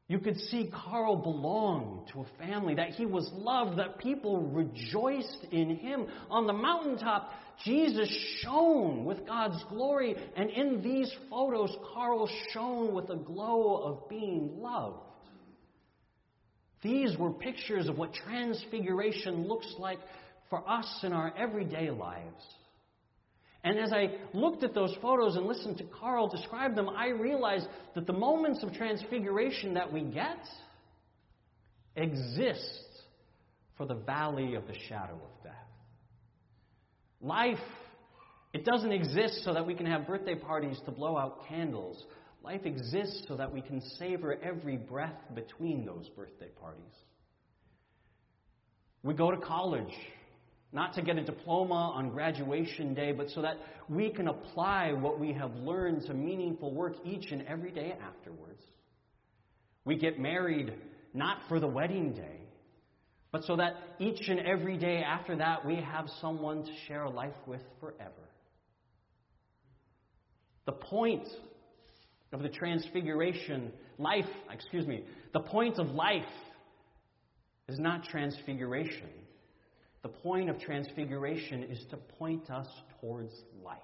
you 0.09 0.17
could 0.17 0.37
see 0.37 0.71
Carl 0.73 1.17
belonged 1.17 2.09
to 2.11 2.21
a 2.21 2.43
family, 2.43 2.73
that 2.73 2.89
he 2.89 3.05
was 3.05 3.29
loved, 3.31 3.77
that 3.77 3.99
people 3.99 4.41
rejoiced 4.41 5.45
in 5.51 5.75
him. 5.75 6.07
On 6.31 6.47
the 6.47 6.53
mountaintop, 6.53 7.31
Jesus 7.63 8.09
shone 8.41 9.05
with 9.05 9.27
God's 9.27 9.63
glory, 9.69 10.15
and 10.35 10.49
in 10.49 10.81
these 10.81 11.15
photos, 11.29 11.69
Carl 11.93 12.27
shone 12.51 12.95
with 12.95 13.11
a 13.11 13.17
glow 13.17 13.77
of 13.83 14.09
being 14.09 14.59
loved. 14.59 14.97
These 16.81 17.15
were 17.15 17.31
pictures 17.31 17.87
of 17.87 17.99
what 17.99 18.11
transfiguration 18.11 19.47
looks 19.47 19.71
like 19.77 19.99
for 20.49 20.67
us 20.67 20.87
in 21.03 21.13
our 21.13 21.31
everyday 21.37 21.91
lives. 21.91 22.43
And 23.63 23.77
as 23.77 23.91
I 23.91 24.11
looked 24.33 24.63
at 24.63 24.73
those 24.73 24.95
photos 25.01 25.35
and 25.35 25.45
listened 25.45 25.77
to 25.79 25.83
Carl 25.99 26.29
describe 26.29 26.75
them, 26.75 26.89
I 26.89 27.09
realized 27.09 27.67
that 27.95 28.07
the 28.07 28.13
moments 28.13 28.63
of 28.63 28.73
transfiguration 28.73 29.73
that 29.73 29.91
we 29.91 30.01
get 30.01 30.39
exist 31.95 32.85
for 33.75 33.85
the 33.85 33.95
valley 33.95 34.55
of 34.55 34.65
the 34.67 34.75
shadow 34.87 35.15
of 35.15 35.43
death. 35.43 35.53
Life, 37.21 37.57
it 38.53 38.63
doesn't 38.63 38.93
exist 38.93 39.43
so 39.43 39.53
that 39.53 39.65
we 39.65 39.73
can 39.73 39.85
have 39.85 40.07
birthday 40.07 40.35
parties 40.35 40.79
to 40.85 40.91
blow 40.91 41.17
out 41.17 41.45
candles. 41.47 42.05
Life 42.43 42.65
exists 42.65 43.25
so 43.27 43.35
that 43.35 43.53
we 43.53 43.61
can 43.61 43.81
savor 43.97 44.37
every 44.41 44.77
breath 44.77 45.19
between 45.35 45.85
those 45.85 46.07
birthday 46.15 46.47
parties. 46.61 46.93
We 49.03 49.13
go 49.13 49.31
to 49.31 49.37
college 49.37 49.93
not 50.71 50.93
to 50.93 51.01
get 51.01 51.17
a 51.17 51.23
diploma 51.23 51.93
on 51.95 52.09
graduation 52.09 52.93
day, 52.93 53.11
but 53.11 53.29
so 53.31 53.41
that 53.41 53.57
we 53.87 54.11
can 54.11 54.27
apply 54.27 54.93
what 54.93 55.19
we 55.19 55.33
have 55.33 55.53
learned 55.55 56.05
to 56.05 56.13
meaningful 56.13 56.71
work 56.71 56.93
each 57.03 57.31
and 57.31 57.45
every 57.47 57.71
day 57.71 57.95
afterwards. 58.01 58.61
We 59.83 59.95
get 59.95 60.19
married 60.19 60.73
not 61.13 61.39
for 61.47 61.59
the 61.59 61.67
wedding 61.67 62.13
day, 62.13 62.39
but 63.31 63.43
so 63.45 63.55
that 63.55 63.75
each 63.99 64.27
and 64.27 64.39
every 64.39 64.77
day 64.77 65.03
after 65.03 65.35
that 65.37 65.65
we 65.65 65.75
have 65.77 66.07
someone 66.21 66.63
to 66.63 66.71
share 66.87 67.03
a 67.03 67.09
life 67.09 67.35
with 67.47 67.61
forever. 67.79 68.11
The 70.65 70.73
point 70.73 71.27
of 72.31 72.43
the 72.43 72.49
transfiguration, 72.49 73.71
life, 73.97 74.29
excuse 74.51 74.85
me, 74.85 75.03
the 75.33 75.39
point 75.39 75.79
of 75.79 75.87
life 75.89 76.21
is 77.67 77.79
not 77.79 78.03
transfiguration. 78.03 79.09
The 80.01 80.09
point 80.09 80.49
of 80.49 80.59
transfiguration 80.59 81.63
is 81.63 81.85
to 81.89 81.97
point 81.97 82.49
us 82.49 82.67
towards 83.01 83.33
life. 83.63 83.77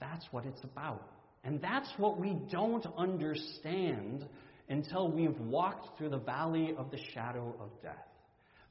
That's 0.00 0.26
what 0.30 0.46
it's 0.46 0.64
about. 0.64 1.06
And 1.44 1.60
that's 1.60 1.90
what 1.96 2.18
we 2.18 2.36
don't 2.50 2.86
understand 2.96 4.26
until 4.68 5.10
we've 5.10 5.38
walked 5.40 5.98
through 5.98 6.10
the 6.10 6.18
valley 6.18 6.74
of 6.78 6.90
the 6.90 6.98
shadow 7.12 7.54
of 7.60 7.70
death. 7.82 8.06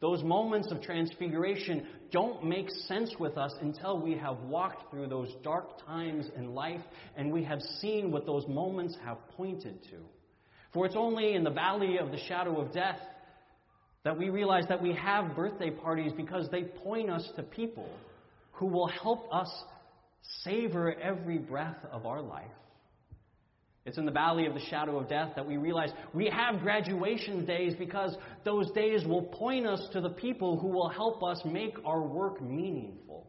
Those 0.02 0.24
moments 0.24 0.72
of 0.72 0.82
transfiguration 0.82 1.86
don't 2.12 2.46
make 2.46 2.70
sense 2.88 3.14
with 3.20 3.38
us 3.38 3.54
until 3.62 4.00
we 4.00 4.18
have 4.18 4.40
walked 4.44 4.90
through 4.90 5.08
those 5.08 5.34
dark 5.44 5.86
times 5.86 6.26
in 6.38 6.56
life 6.56 6.82
and 7.18 7.32
we 7.32 7.44
have 7.44 7.62
seen 7.82 8.10
what 8.10 8.26
those 8.26 8.48
moments 8.48 8.96
have 9.04 9.18
pointed 9.36 9.84
to. 9.84 9.98
For 10.74 10.86
it's 10.86 10.96
only 10.96 11.34
in 11.34 11.44
the 11.44 11.50
valley 11.50 11.98
of 11.98 12.12
the 12.12 12.20
shadow 12.28 12.62
of 12.62 12.72
death 12.72 13.00
that 14.04 14.18
we 14.18 14.30
realize 14.30 14.66
that 14.70 14.82
we 14.82 14.94
have 14.94 15.36
birthday 15.36 15.70
parties 15.70 16.12
because 16.16 16.50
they 16.50 16.64
point 16.64 17.10
us 17.10 17.28
to 17.36 17.44
people 17.44 17.90
who 18.54 18.66
will 18.66 18.88
help 18.88 19.28
us 19.34 19.50
savor 20.44 20.94
every 21.02 21.38
breath 21.38 21.78
of 21.92 22.06
our 22.06 22.22
life 22.22 22.52
it's 23.90 23.98
in 23.98 24.06
the 24.06 24.12
valley 24.12 24.46
of 24.46 24.54
the 24.54 24.60
shadow 24.70 25.00
of 25.00 25.10
death 25.10 25.32
that 25.36 25.48
we 25.48 25.58
realize 25.58 25.90
we 26.14 26.28
have 26.28 26.60
graduation 26.62 27.44
days 27.44 27.74
because 27.74 28.16
those 28.44 28.70
days 28.72 29.04
will 29.04 29.24
point 29.24 29.66
us 29.66 29.82
to 29.94 30.00
the 30.00 30.12
people 30.12 30.60
who 30.60 30.68
will 30.68 30.90
help 30.90 31.24
us 31.24 31.42
make 31.44 31.74
our 31.84 32.02
work 32.02 32.40
meaningful. 32.40 33.26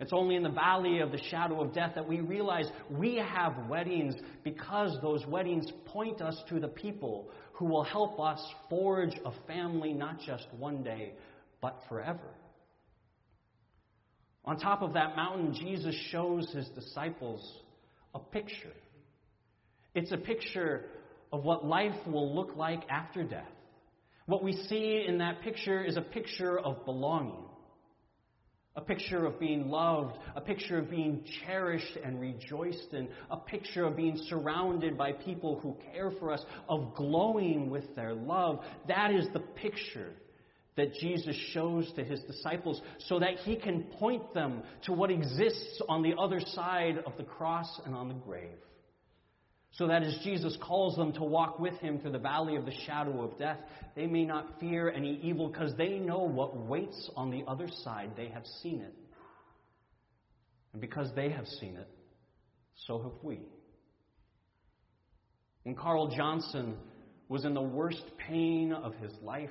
It's 0.00 0.12
only 0.12 0.34
in 0.34 0.42
the 0.42 0.48
valley 0.48 1.00
of 1.00 1.12
the 1.12 1.22
shadow 1.30 1.62
of 1.62 1.72
death 1.72 1.92
that 1.94 2.08
we 2.08 2.20
realize 2.20 2.66
we 2.90 3.16
have 3.16 3.68
weddings 3.68 4.14
because 4.42 4.96
those 5.00 5.24
weddings 5.26 5.66
point 5.86 6.20
us 6.20 6.36
to 6.48 6.58
the 6.58 6.68
people 6.68 7.30
who 7.52 7.66
will 7.66 7.84
help 7.84 8.18
us 8.18 8.40
forge 8.68 9.14
a 9.24 9.30
family 9.46 9.92
not 9.92 10.18
just 10.20 10.46
one 10.58 10.82
day, 10.82 11.12
but 11.60 11.80
forever. 11.88 12.34
On 14.44 14.58
top 14.58 14.82
of 14.82 14.94
that 14.94 15.14
mountain, 15.14 15.54
Jesus 15.54 15.94
shows 16.10 16.50
his 16.52 16.68
disciples 16.74 17.62
a 18.14 18.18
picture 18.18 18.72
it's 19.94 20.10
a 20.10 20.16
picture 20.16 20.86
of 21.32 21.44
what 21.44 21.64
life 21.64 21.94
will 22.06 22.34
look 22.34 22.56
like 22.56 22.82
after 22.90 23.22
death. 23.22 23.50
What 24.26 24.42
we 24.42 24.52
see 24.52 25.04
in 25.06 25.18
that 25.18 25.42
picture 25.42 25.84
is 25.84 25.96
a 25.96 26.02
picture 26.02 26.58
of 26.58 26.84
belonging, 26.84 27.43
a 28.76 28.80
picture 28.80 29.24
of 29.24 29.38
being 29.38 29.68
loved, 29.68 30.16
a 30.34 30.40
picture 30.40 30.78
of 30.78 30.90
being 30.90 31.24
cherished 31.46 31.96
and 32.04 32.20
rejoiced 32.20 32.92
in, 32.92 33.08
a 33.30 33.36
picture 33.36 33.84
of 33.84 33.96
being 33.96 34.16
surrounded 34.28 34.98
by 34.98 35.12
people 35.12 35.60
who 35.60 35.76
care 35.92 36.10
for 36.18 36.32
us, 36.32 36.44
of 36.68 36.94
glowing 36.96 37.70
with 37.70 37.94
their 37.94 38.14
love. 38.14 38.60
That 38.88 39.12
is 39.12 39.26
the 39.32 39.40
picture 39.40 40.10
that 40.76 40.92
Jesus 40.94 41.36
shows 41.52 41.90
to 41.94 42.02
his 42.02 42.20
disciples 42.22 42.80
so 43.06 43.20
that 43.20 43.36
he 43.44 43.54
can 43.56 43.84
point 43.98 44.34
them 44.34 44.62
to 44.86 44.92
what 44.92 45.10
exists 45.10 45.80
on 45.88 46.02
the 46.02 46.14
other 46.18 46.40
side 46.40 46.98
of 47.06 47.16
the 47.16 47.22
cross 47.22 47.80
and 47.86 47.94
on 47.94 48.08
the 48.08 48.14
grave 48.14 48.58
so 49.76 49.88
that 49.88 50.02
as 50.04 50.16
Jesus 50.22 50.56
calls 50.62 50.96
them 50.96 51.12
to 51.14 51.24
walk 51.24 51.58
with 51.58 51.74
him 51.74 51.98
through 51.98 52.12
the 52.12 52.18
valley 52.18 52.54
of 52.54 52.64
the 52.64 52.74
shadow 52.86 53.22
of 53.22 53.36
death, 53.38 53.58
they 53.96 54.06
may 54.06 54.24
not 54.24 54.60
fear 54.60 54.88
any 54.88 55.18
evil 55.22 55.48
because 55.48 55.72
they 55.76 55.98
know 55.98 56.20
what 56.20 56.56
waits 56.56 57.10
on 57.16 57.30
the 57.30 57.42
other 57.48 57.68
side. 57.82 58.12
They 58.16 58.28
have 58.28 58.44
seen 58.62 58.80
it. 58.80 58.94
And 60.72 60.80
because 60.80 61.08
they 61.16 61.30
have 61.30 61.46
seen 61.46 61.76
it, 61.76 61.88
so 62.86 63.02
have 63.02 63.12
we. 63.22 63.40
When 65.64 65.74
Carl 65.74 66.14
Johnson 66.14 66.76
was 67.28 67.44
in 67.44 67.54
the 67.54 67.62
worst 67.62 68.04
pain 68.28 68.72
of 68.72 68.94
his 68.96 69.12
life, 69.22 69.50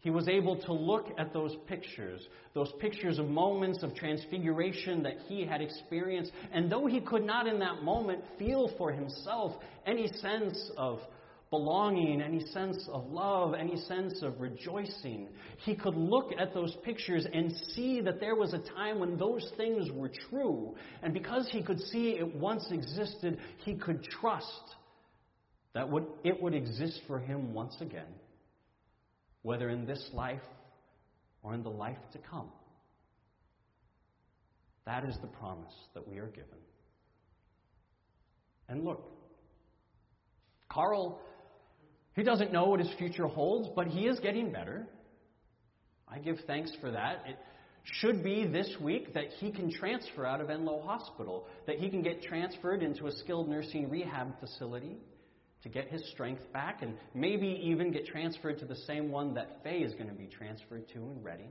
he 0.00 0.10
was 0.10 0.28
able 0.28 0.56
to 0.62 0.72
look 0.72 1.08
at 1.18 1.32
those 1.32 1.56
pictures, 1.66 2.26
those 2.54 2.72
pictures 2.78 3.18
of 3.18 3.28
moments 3.28 3.82
of 3.82 3.94
transfiguration 3.94 5.02
that 5.02 5.16
he 5.26 5.44
had 5.44 5.60
experienced, 5.60 6.32
and 6.52 6.70
though 6.70 6.86
he 6.86 7.00
could 7.00 7.24
not 7.24 7.46
in 7.48 7.58
that 7.58 7.82
moment 7.82 8.22
feel 8.38 8.70
for 8.78 8.92
himself 8.92 9.56
any 9.86 10.06
sense 10.06 10.70
of 10.76 11.00
belonging, 11.50 12.20
any 12.20 12.44
sense 12.48 12.88
of 12.92 13.10
love, 13.10 13.54
any 13.54 13.76
sense 13.76 14.22
of 14.22 14.40
rejoicing, 14.40 15.28
he 15.64 15.74
could 15.74 15.96
look 15.96 16.30
at 16.38 16.54
those 16.54 16.76
pictures 16.84 17.26
and 17.32 17.52
see 17.74 18.00
that 18.00 18.20
there 18.20 18.36
was 18.36 18.52
a 18.52 18.58
time 18.58 19.00
when 19.00 19.16
those 19.16 19.50
things 19.56 19.90
were 19.90 20.10
true. 20.30 20.76
And 21.02 21.12
because 21.12 21.48
he 21.50 21.62
could 21.62 21.80
see 21.80 22.10
it 22.10 22.36
once 22.36 22.66
existed, 22.70 23.38
he 23.64 23.74
could 23.74 24.04
trust 24.04 24.76
that 25.74 25.88
it 26.22 26.40
would 26.40 26.54
exist 26.54 27.00
for 27.06 27.18
him 27.18 27.52
once 27.54 27.76
again 27.80 28.12
whether 29.42 29.68
in 29.68 29.86
this 29.86 30.10
life 30.12 30.40
or 31.42 31.54
in 31.54 31.62
the 31.62 31.70
life 31.70 31.98
to 32.12 32.18
come. 32.18 32.48
That 34.86 35.04
is 35.04 35.16
the 35.20 35.28
promise 35.28 35.74
that 35.94 36.08
we 36.08 36.18
are 36.18 36.28
given. 36.28 36.58
And 38.68 38.84
look, 38.84 39.02
Carl, 40.68 41.20
he 42.14 42.22
doesn't 42.22 42.52
know 42.52 42.66
what 42.66 42.80
his 42.80 42.90
future 42.98 43.26
holds, 43.26 43.68
but 43.74 43.86
he 43.86 44.06
is 44.06 44.18
getting 44.20 44.52
better. 44.52 44.86
I 46.06 46.18
give 46.18 46.38
thanks 46.46 46.72
for 46.80 46.90
that. 46.90 47.24
It 47.26 47.36
should 47.84 48.22
be 48.22 48.46
this 48.46 48.74
week 48.80 49.14
that 49.14 49.28
he 49.38 49.50
can 49.50 49.70
transfer 49.70 50.26
out 50.26 50.40
of 50.40 50.48
Enloe 50.48 50.84
Hospital, 50.84 51.46
that 51.66 51.76
he 51.76 51.88
can 51.88 52.02
get 52.02 52.22
transferred 52.22 52.82
into 52.82 53.06
a 53.06 53.12
skilled 53.12 53.48
nursing 53.48 53.88
rehab 53.88 54.38
facility 54.40 54.96
to 55.62 55.68
get 55.68 55.88
his 55.88 56.08
strength 56.10 56.52
back 56.52 56.82
and 56.82 56.94
maybe 57.14 57.60
even 57.64 57.90
get 57.90 58.06
transferred 58.06 58.58
to 58.60 58.64
the 58.64 58.76
same 58.76 59.10
one 59.10 59.34
that 59.34 59.60
Faye 59.62 59.80
is 59.80 59.92
going 59.94 60.08
to 60.08 60.14
be 60.14 60.26
transferred 60.26 60.88
to 60.90 60.98
in 60.98 61.22
Redding. 61.22 61.50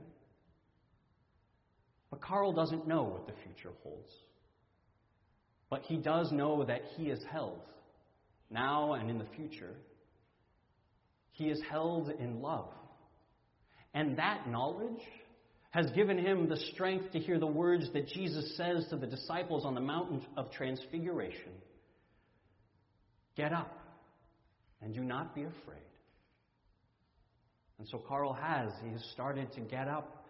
But 2.10 2.22
Carl 2.22 2.52
doesn't 2.52 2.88
know 2.88 3.02
what 3.02 3.26
the 3.26 3.34
future 3.44 3.74
holds. 3.82 4.10
But 5.70 5.82
he 5.82 5.96
does 5.96 6.32
know 6.32 6.64
that 6.64 6.82
he 6.96 7.10
is 7.10 7.22
held, 7.30 7.60
now 8.50 8.94
and 8.94 9.10
in 9.10 9.18
the 9.18 9.26
future. 9.36 9.74
He 11.32 11.50
is 11.50 11.60
held 11.70 12.08
in 12.08 12.40
love. 12.40 12.70
And 13.92 14.16
that 14.18 14.48
knowledge 14.48 15.02
has 15.70 15.90
given 15.90 16.18
him 16.18 16.48
the 16.48 16.56
strength 16.72 17.12
to 17.12 17.18
hear 17.18 17.38
the 17.38 17.46
words 17.46 17.92
that 17.92 18.08
Jesus 18.08 18.56
says 18.56 18.86
to 18.88 18.96
the 18.96 19.06
disciples 19.06 19.66
on 19.66 19.74
the 19.74 19.80
mountain 19.80 20.22
of 20.36 20.50
transfiguration 20.50 21.52
Get 23.36 23.52
up 23.52 23.77
and 24.82 24.94
do 24.94 25.02
not 25.02 25.34
be 25.34 25.42
afraid. 25.42 25.78
And 27.78 27.88
so 27.88 27.98
Carl 27.98 28.32
has. 28.32 28.72
He 28.84 28.90
has 28.90 29.02
started 29.12 29.52
to 29.54 29.60
get 29.60 29.88
up 29.88 30.26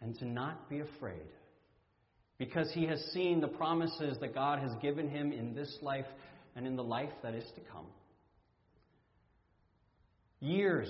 and 0.00 0.18
to 0.18 0.24
not 0.24 0.68
be 0.70 0.80
afraid 0.80 1.26
because 2.38 2.70
he 2.72 2.86
has 2.86 3.00
seen 3.12 3.40
the 3.40 3.48
promises 3.48 4.16
that 4.20 4.34
God 4.34 4.60
has 4.60 4.72
given 4.80 5.08
him 5.08 5.32
in 5.32 5.54
this 5.54 5.76
life 5.82 6.06
and 6.56 6.66
in 6.66 6.76
the 6.76 6.84
life 6.84 7.10
that 7.22 7.34
is 7.34 7.44
to 7.56 7.60
come. 7.72 7.86
Years 10.40 10.88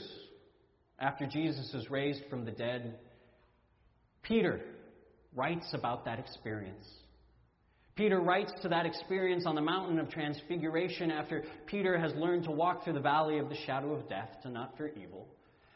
after 0.98 1.26
Jesus 1.26 1.72
is 1.74 1.90
raised 1.90 2.22
from 2.28 2.44
the 2.44 2.50
dead, 2.50 2.98
Peter 4.22 4.60
writes 5.34 5.66
about 5.72 6.04
that 6.04 6.18
experience. 6.18 6.86
Peter 7.98 8.20
writes 8.20 8.52
to 8.62 8.68
that 8.68 8.86
experience 8.86 9.44
on 9.44 9.56
the 9.56 9.60
mountain 9.60 9.98
of 9.98 10.08
transfiguration 10.08 11.10
after 11.10 11.42
Peter 11.66 11.98
has 11.98 12.14
learned 12.14 12.44
to 12.44 12.50
walk 12.52 12.84
through 12.84 12.92
the 12.92 13.00
valley 13.00 13.40
of 13.40 13.48
the 13.48 13.56
shadow 13.66 13.92
of 13.92 14.08
death 14.08 14.28
to 14.40 14.48
not 14.48 14.72
fear 14.78 14.92
evil. 14.96 15.26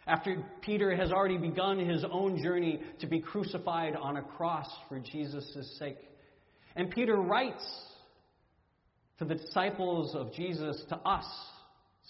After 0.06 0.36
Peter 0.60 0.94
has 0.94 1.10
already 1.10 1.36
begun 1.36 1.80
his 1.80 2.04
own 2.08 2.40
journey 2.40 2.80
to 3.00 3.08
be 3.08 3.18
crucified 3.18 3.96
on 3.96 4.18
a 4.18 4.22
cross 4.22 4.68
for 4.88 5.00
Jesus' 5.00 5.76
sake. 5.80 5.98
And 6.76 6.92
Peter 6.92 7.16
writes 7.16 7.64
to 9.18 9.24
the 9.24 9.34
disciples 9.34 10.14
of 10.14 10.32
Jesus, 10.32 10.80
to 10.90 10.96
us, 10.98 11.26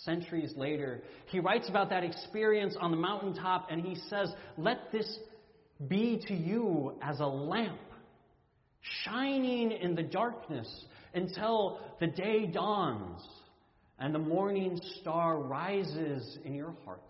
centuries 0.05 0.53
later. 0.59 1.01
He 1.29 1.41
writes 1.41 1.71
about 1.71 1.89
that 1.89 2.05
experience 2.05 2.77
on 2.79 2.91
the 2.91 2.99
mountaintop 2.99 3.69
and 3.71 3.81
he 3.81 3.95
says, 4.11 4.31
Let 4.59 4.93
this 4.93 5.19
be 5.89 6.23
to 6.29 6.35
you 6.35 6.99
as 7.01 7.21
a 7.21 7.27
lamp 7.27 7.79
shining 9.05 9.73
in 9.73 9.95
the 9.95 10.03
darkness 10.03 10.69
until 11.15 11.81
the 12.01 12.07
day 12.07 12.47
dawns 12.47 13.21
and 13.99 14.15
the 14.15 14.19
morning 14.19 14.81
star 15.01 15.39
rises 15.39 16.39
in 16.45 16.55
your 16.55 16.75
hearts. 16.85 17.03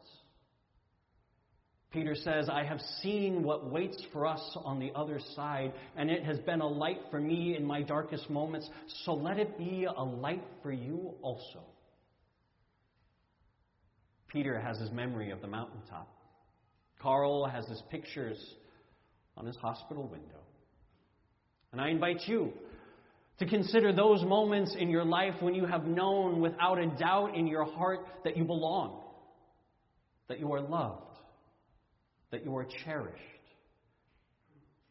Peter 1.92 2.14
says, 2.14 2.48
I 2.48 2.64
have 2.64 2.80
seen 3.02 3.42
what 3.42 3.70
waits 3.70 4.02
for 4.12 4.26
us 4.26 4.56
on 4.64 4.78
the 4.78 4.90
other 4.94 5.20
side, 5.36 5.74
and 5.94 6.10
it 6.10 6.24
has 6.24 6.38
been 6.40 6.62
a 6.62 6.66
light 6.66 7.00
for 7.10 7.20
me 7.20 7.54
in 7.54 7.64
my 7.64 7.82
darkest 7.82 8.30
moments, 8.30 8.68
so 9.04 9.12
let 9.12 9.38
it 9.38 9.58
be 9.58 9.84
a 9.84 10.02
light 10.02 10.42
for 10.62 10.72
you 10.72 11.12
also. 11.20 11.60
Peter 14.28 14.58
has 14.58 14.78
his 14.78 14.90
memory 14.90 15.30
of 15.30 15.42
the 15.42 15.46
mountaintop. 15.46 16.08
Carl 16.98 17.46
has 17.46 17.66
his 17.66 17.82
pictures 17.90 18.42
on 19.36 19.44
his 19.44 19.56
hospital 19.56 20.08
window. 20.08 20.40
And 21.72 21.80
I 21.80 21.88
invite 21.88 22.22
you 22.26 22.52
to 23.38 23.46
consider 23.46 23.92
those 23.92 24.22
moments 24.22 24.76
in 24.78 24.88
your 24.88 25.04
life 25.04 25.34
when 25.40 25.54
you 25.54 25.66
have 25.66 25.84
known 25.86 26.40
without 26.40 26.78
a 26.78 26.86
doubt 26.86 27.34
in 27.34 27.46
your 27.46 27.64
heart 27.64 28.00
that 28.24 28.36
you 28.36 28.44
belong, 28.44 29.02
that 30.28 30.38
you 30.38 30.52
are 30.52 30.60
loved, 30.60 31.18
that 32.30 32.44
you 32.44 32.56
are 32.56 32.66
cherished. 32.84 33.18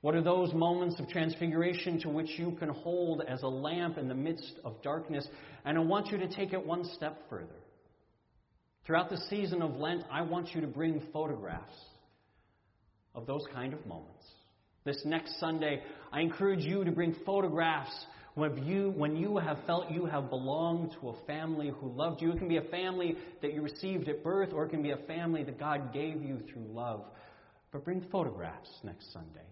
What 0.02 0.16
are 0.16 0.24
those 0.24 0.52
moments 0.54 1.00
of 1.00 1.08
transfiguration 1.10 2.00
to 2.02 2.10
which 2.10 2.32
you 2.38 2.58
can 2.58 2.70
hold 2.70 3.22
as 3.28 3.44
a 3.44 3.48
lamp 3.48 4.00
in 4.00 4.08
the 4.08 4.16
midst 4.16 4.54
of 4.66 4.82
darkness? 4.82 5.28
And 5.64 5.78
I 5.78 5.82
want 5.82 6.08
you 6.08 6.18
to 6.18 6.28
take 6.28 6.54
it 6.54 6.66
one 6.66 6.84
step 6.96 7.18
further. 7.30 7.48
Throughout 8.86 9.12
the 9.12 9.18
season 9.30 9.62
of 9.62 9.76
Lent, 9.76 10.04
I 10.12 10.24
want 10.24 10.56
you 10.56 10.62
to 10.62 10.68
bring 10.68 11.04
photographs 11.14 11.78
of 13.14 13.28
those 13.28 13.44
kind 13.54 13.74
of 13.74 13.86
moments. 13.86 14.26
This 14.84 15.02
next 15.06 15.40
Sunday, 15.40 15.82
I 16.12 16.22
encourage 16.22 16.62
you 16.62 16.84
to 16.84 16.92
bring 16.92 17.16
photographs 17.26 17.94
when 18.34 18.66
you, 18.66 18.92
when 18.92 19.16
you 19.16 19.38
have 19.38 19.60
felt 19.68 19.92
you 19.92 20.06
have 20.06 20.30
belonged 20.30 20.96
to 21.00 21.10
a 21.10 21.26
family 21.28 21.72
who 21.80 21.92
loved 21.92 22.22
you. 22.22 22.32
It 22.32 22.40
can 22.40 22.48
be 22.48 22.58
a 22.58 22.64
family 22.64 23.16
that 23.42 23.54
you 23.54 23.62
received 23.62 24.08
at 24.08 24.24
birth, 24.24 24.54
or 24.54 24.66
it 24.66 24.70
can 24.70 24.82
be 24.82 24.92
a 24.92 24.98
family 24.98 25.44
that 25.44 25.60
God 25.60 25.94
gave 25.94 26.24
you 26.24 26.40
through 26.52 26.66
love. 26.72 27.06
But 27.72 27.86
bring 27.86 28.06
photographs 28.12 28.70
next 28.84 29.12
Sunday. 29.14 29.46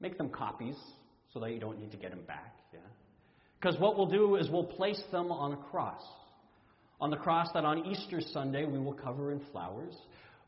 Make 0.00 0.18
them 0.18 0.28
copies 0.28 0.76
so 1.32 1.40
that 1.40 1.52
you 1.52 1.60
don't 1.60 1.78
need 1.78 1.92
to 1.92 1.96
get 1.96 2.10
them 2.10 2.24
back. 2.26 2.54
Yeah? 2.72 2.80
Because 3.60 3.80
what 3.80 3.96
we'll 3.96 4.06
do 4.06 4.36
is 4.36 4.50
we'll 4.50 4.64
place 4.64 5.02
them 5.10 5.32
on 5.32 5.52
a 5.52 5.56
cross. 5.56 6.02
On 7.00 7.10
the 7.10 7.16
cross 7.16 7.48
that 7.54 7.64
on 7.64 7.86
Easter 7.86 8.20
Sunday 8.32 8.64
we 8.64 8.78
will 8.78 8.94
cover 8.94 9.32
in 9.32 9.40
flowers. 9.52 9.94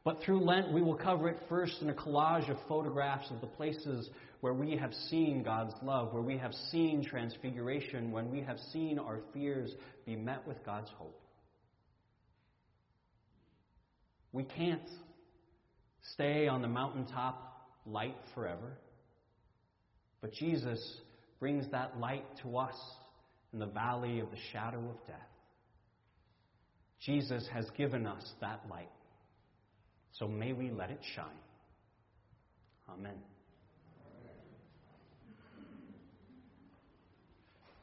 But 0.09 0.23
through 0.23 0.41
Lent, 0.41 0.73
we 0.73 0.81
will 0.81 0.95
cover 0.95 1.29
it 1.29 1.37
first 1.51 1.83
in 1.83 1.91
a 1.91 1.93
collage 1.93 2.49
of 2.49 2.57
photographs 2.67 3.31
of 3.31 3.43
the 3.43 3.47
places 3.47 4.09
where 4.41 4.55
we 4.55 4.75
have 4.75 4.95
seen 5.11 5.43
God's 5.43 5.75
love, 5.83 6.15
where 6.15 6.23
we 6.23 6.39
have 6.39 6.55
seen 6.73 7.05
transfiguration, 7.05 8.11
when 8.11 8.31
we 8.31 8.41
have 8.41 8.57
seen 8.73 8.99
our 8.99 9.21
fears 9.35 9.71
be 10.07 10.17
met 10.17 10.49
with 10.49 10.65
God's 10.65 10.89
hope. 10.97 11.21
We 14.33 14.45
can't 14.45 14.89
stay 16.15 16.49
on 16.49 16.63
the 16.63 16.69
mountaintop 16.69 17.69
light 17.85 18.17
forever, 18.35 18.79
but 20.23 20.33
Jesus 20.33 20.81
brings 21.39 21.71
that 21.73 22.01
light 22.01 22.25
to 22.45 22.57
us 22.57 22.77
in 23.53 23.59
the 23.59 23.67
valley 23.67 24.21
of 24.21 24.31
the 24.31 24.39
shadow 24.55 24.79
of 24.79 25.07
death. 25.07 25.19
Jesus 26.99 27.47
has 27.53 27.69
given 27.77 28.07
us 28.07 28.27
that 28.41 28.63
light. 28.71 28.89
So 30.13 30.27
may 30.27 30.53
we 30.53 30.71
let 30.71 30.91
it 30.91 31.01
shine. 31.15 31.27
Amen. 32.89 33.19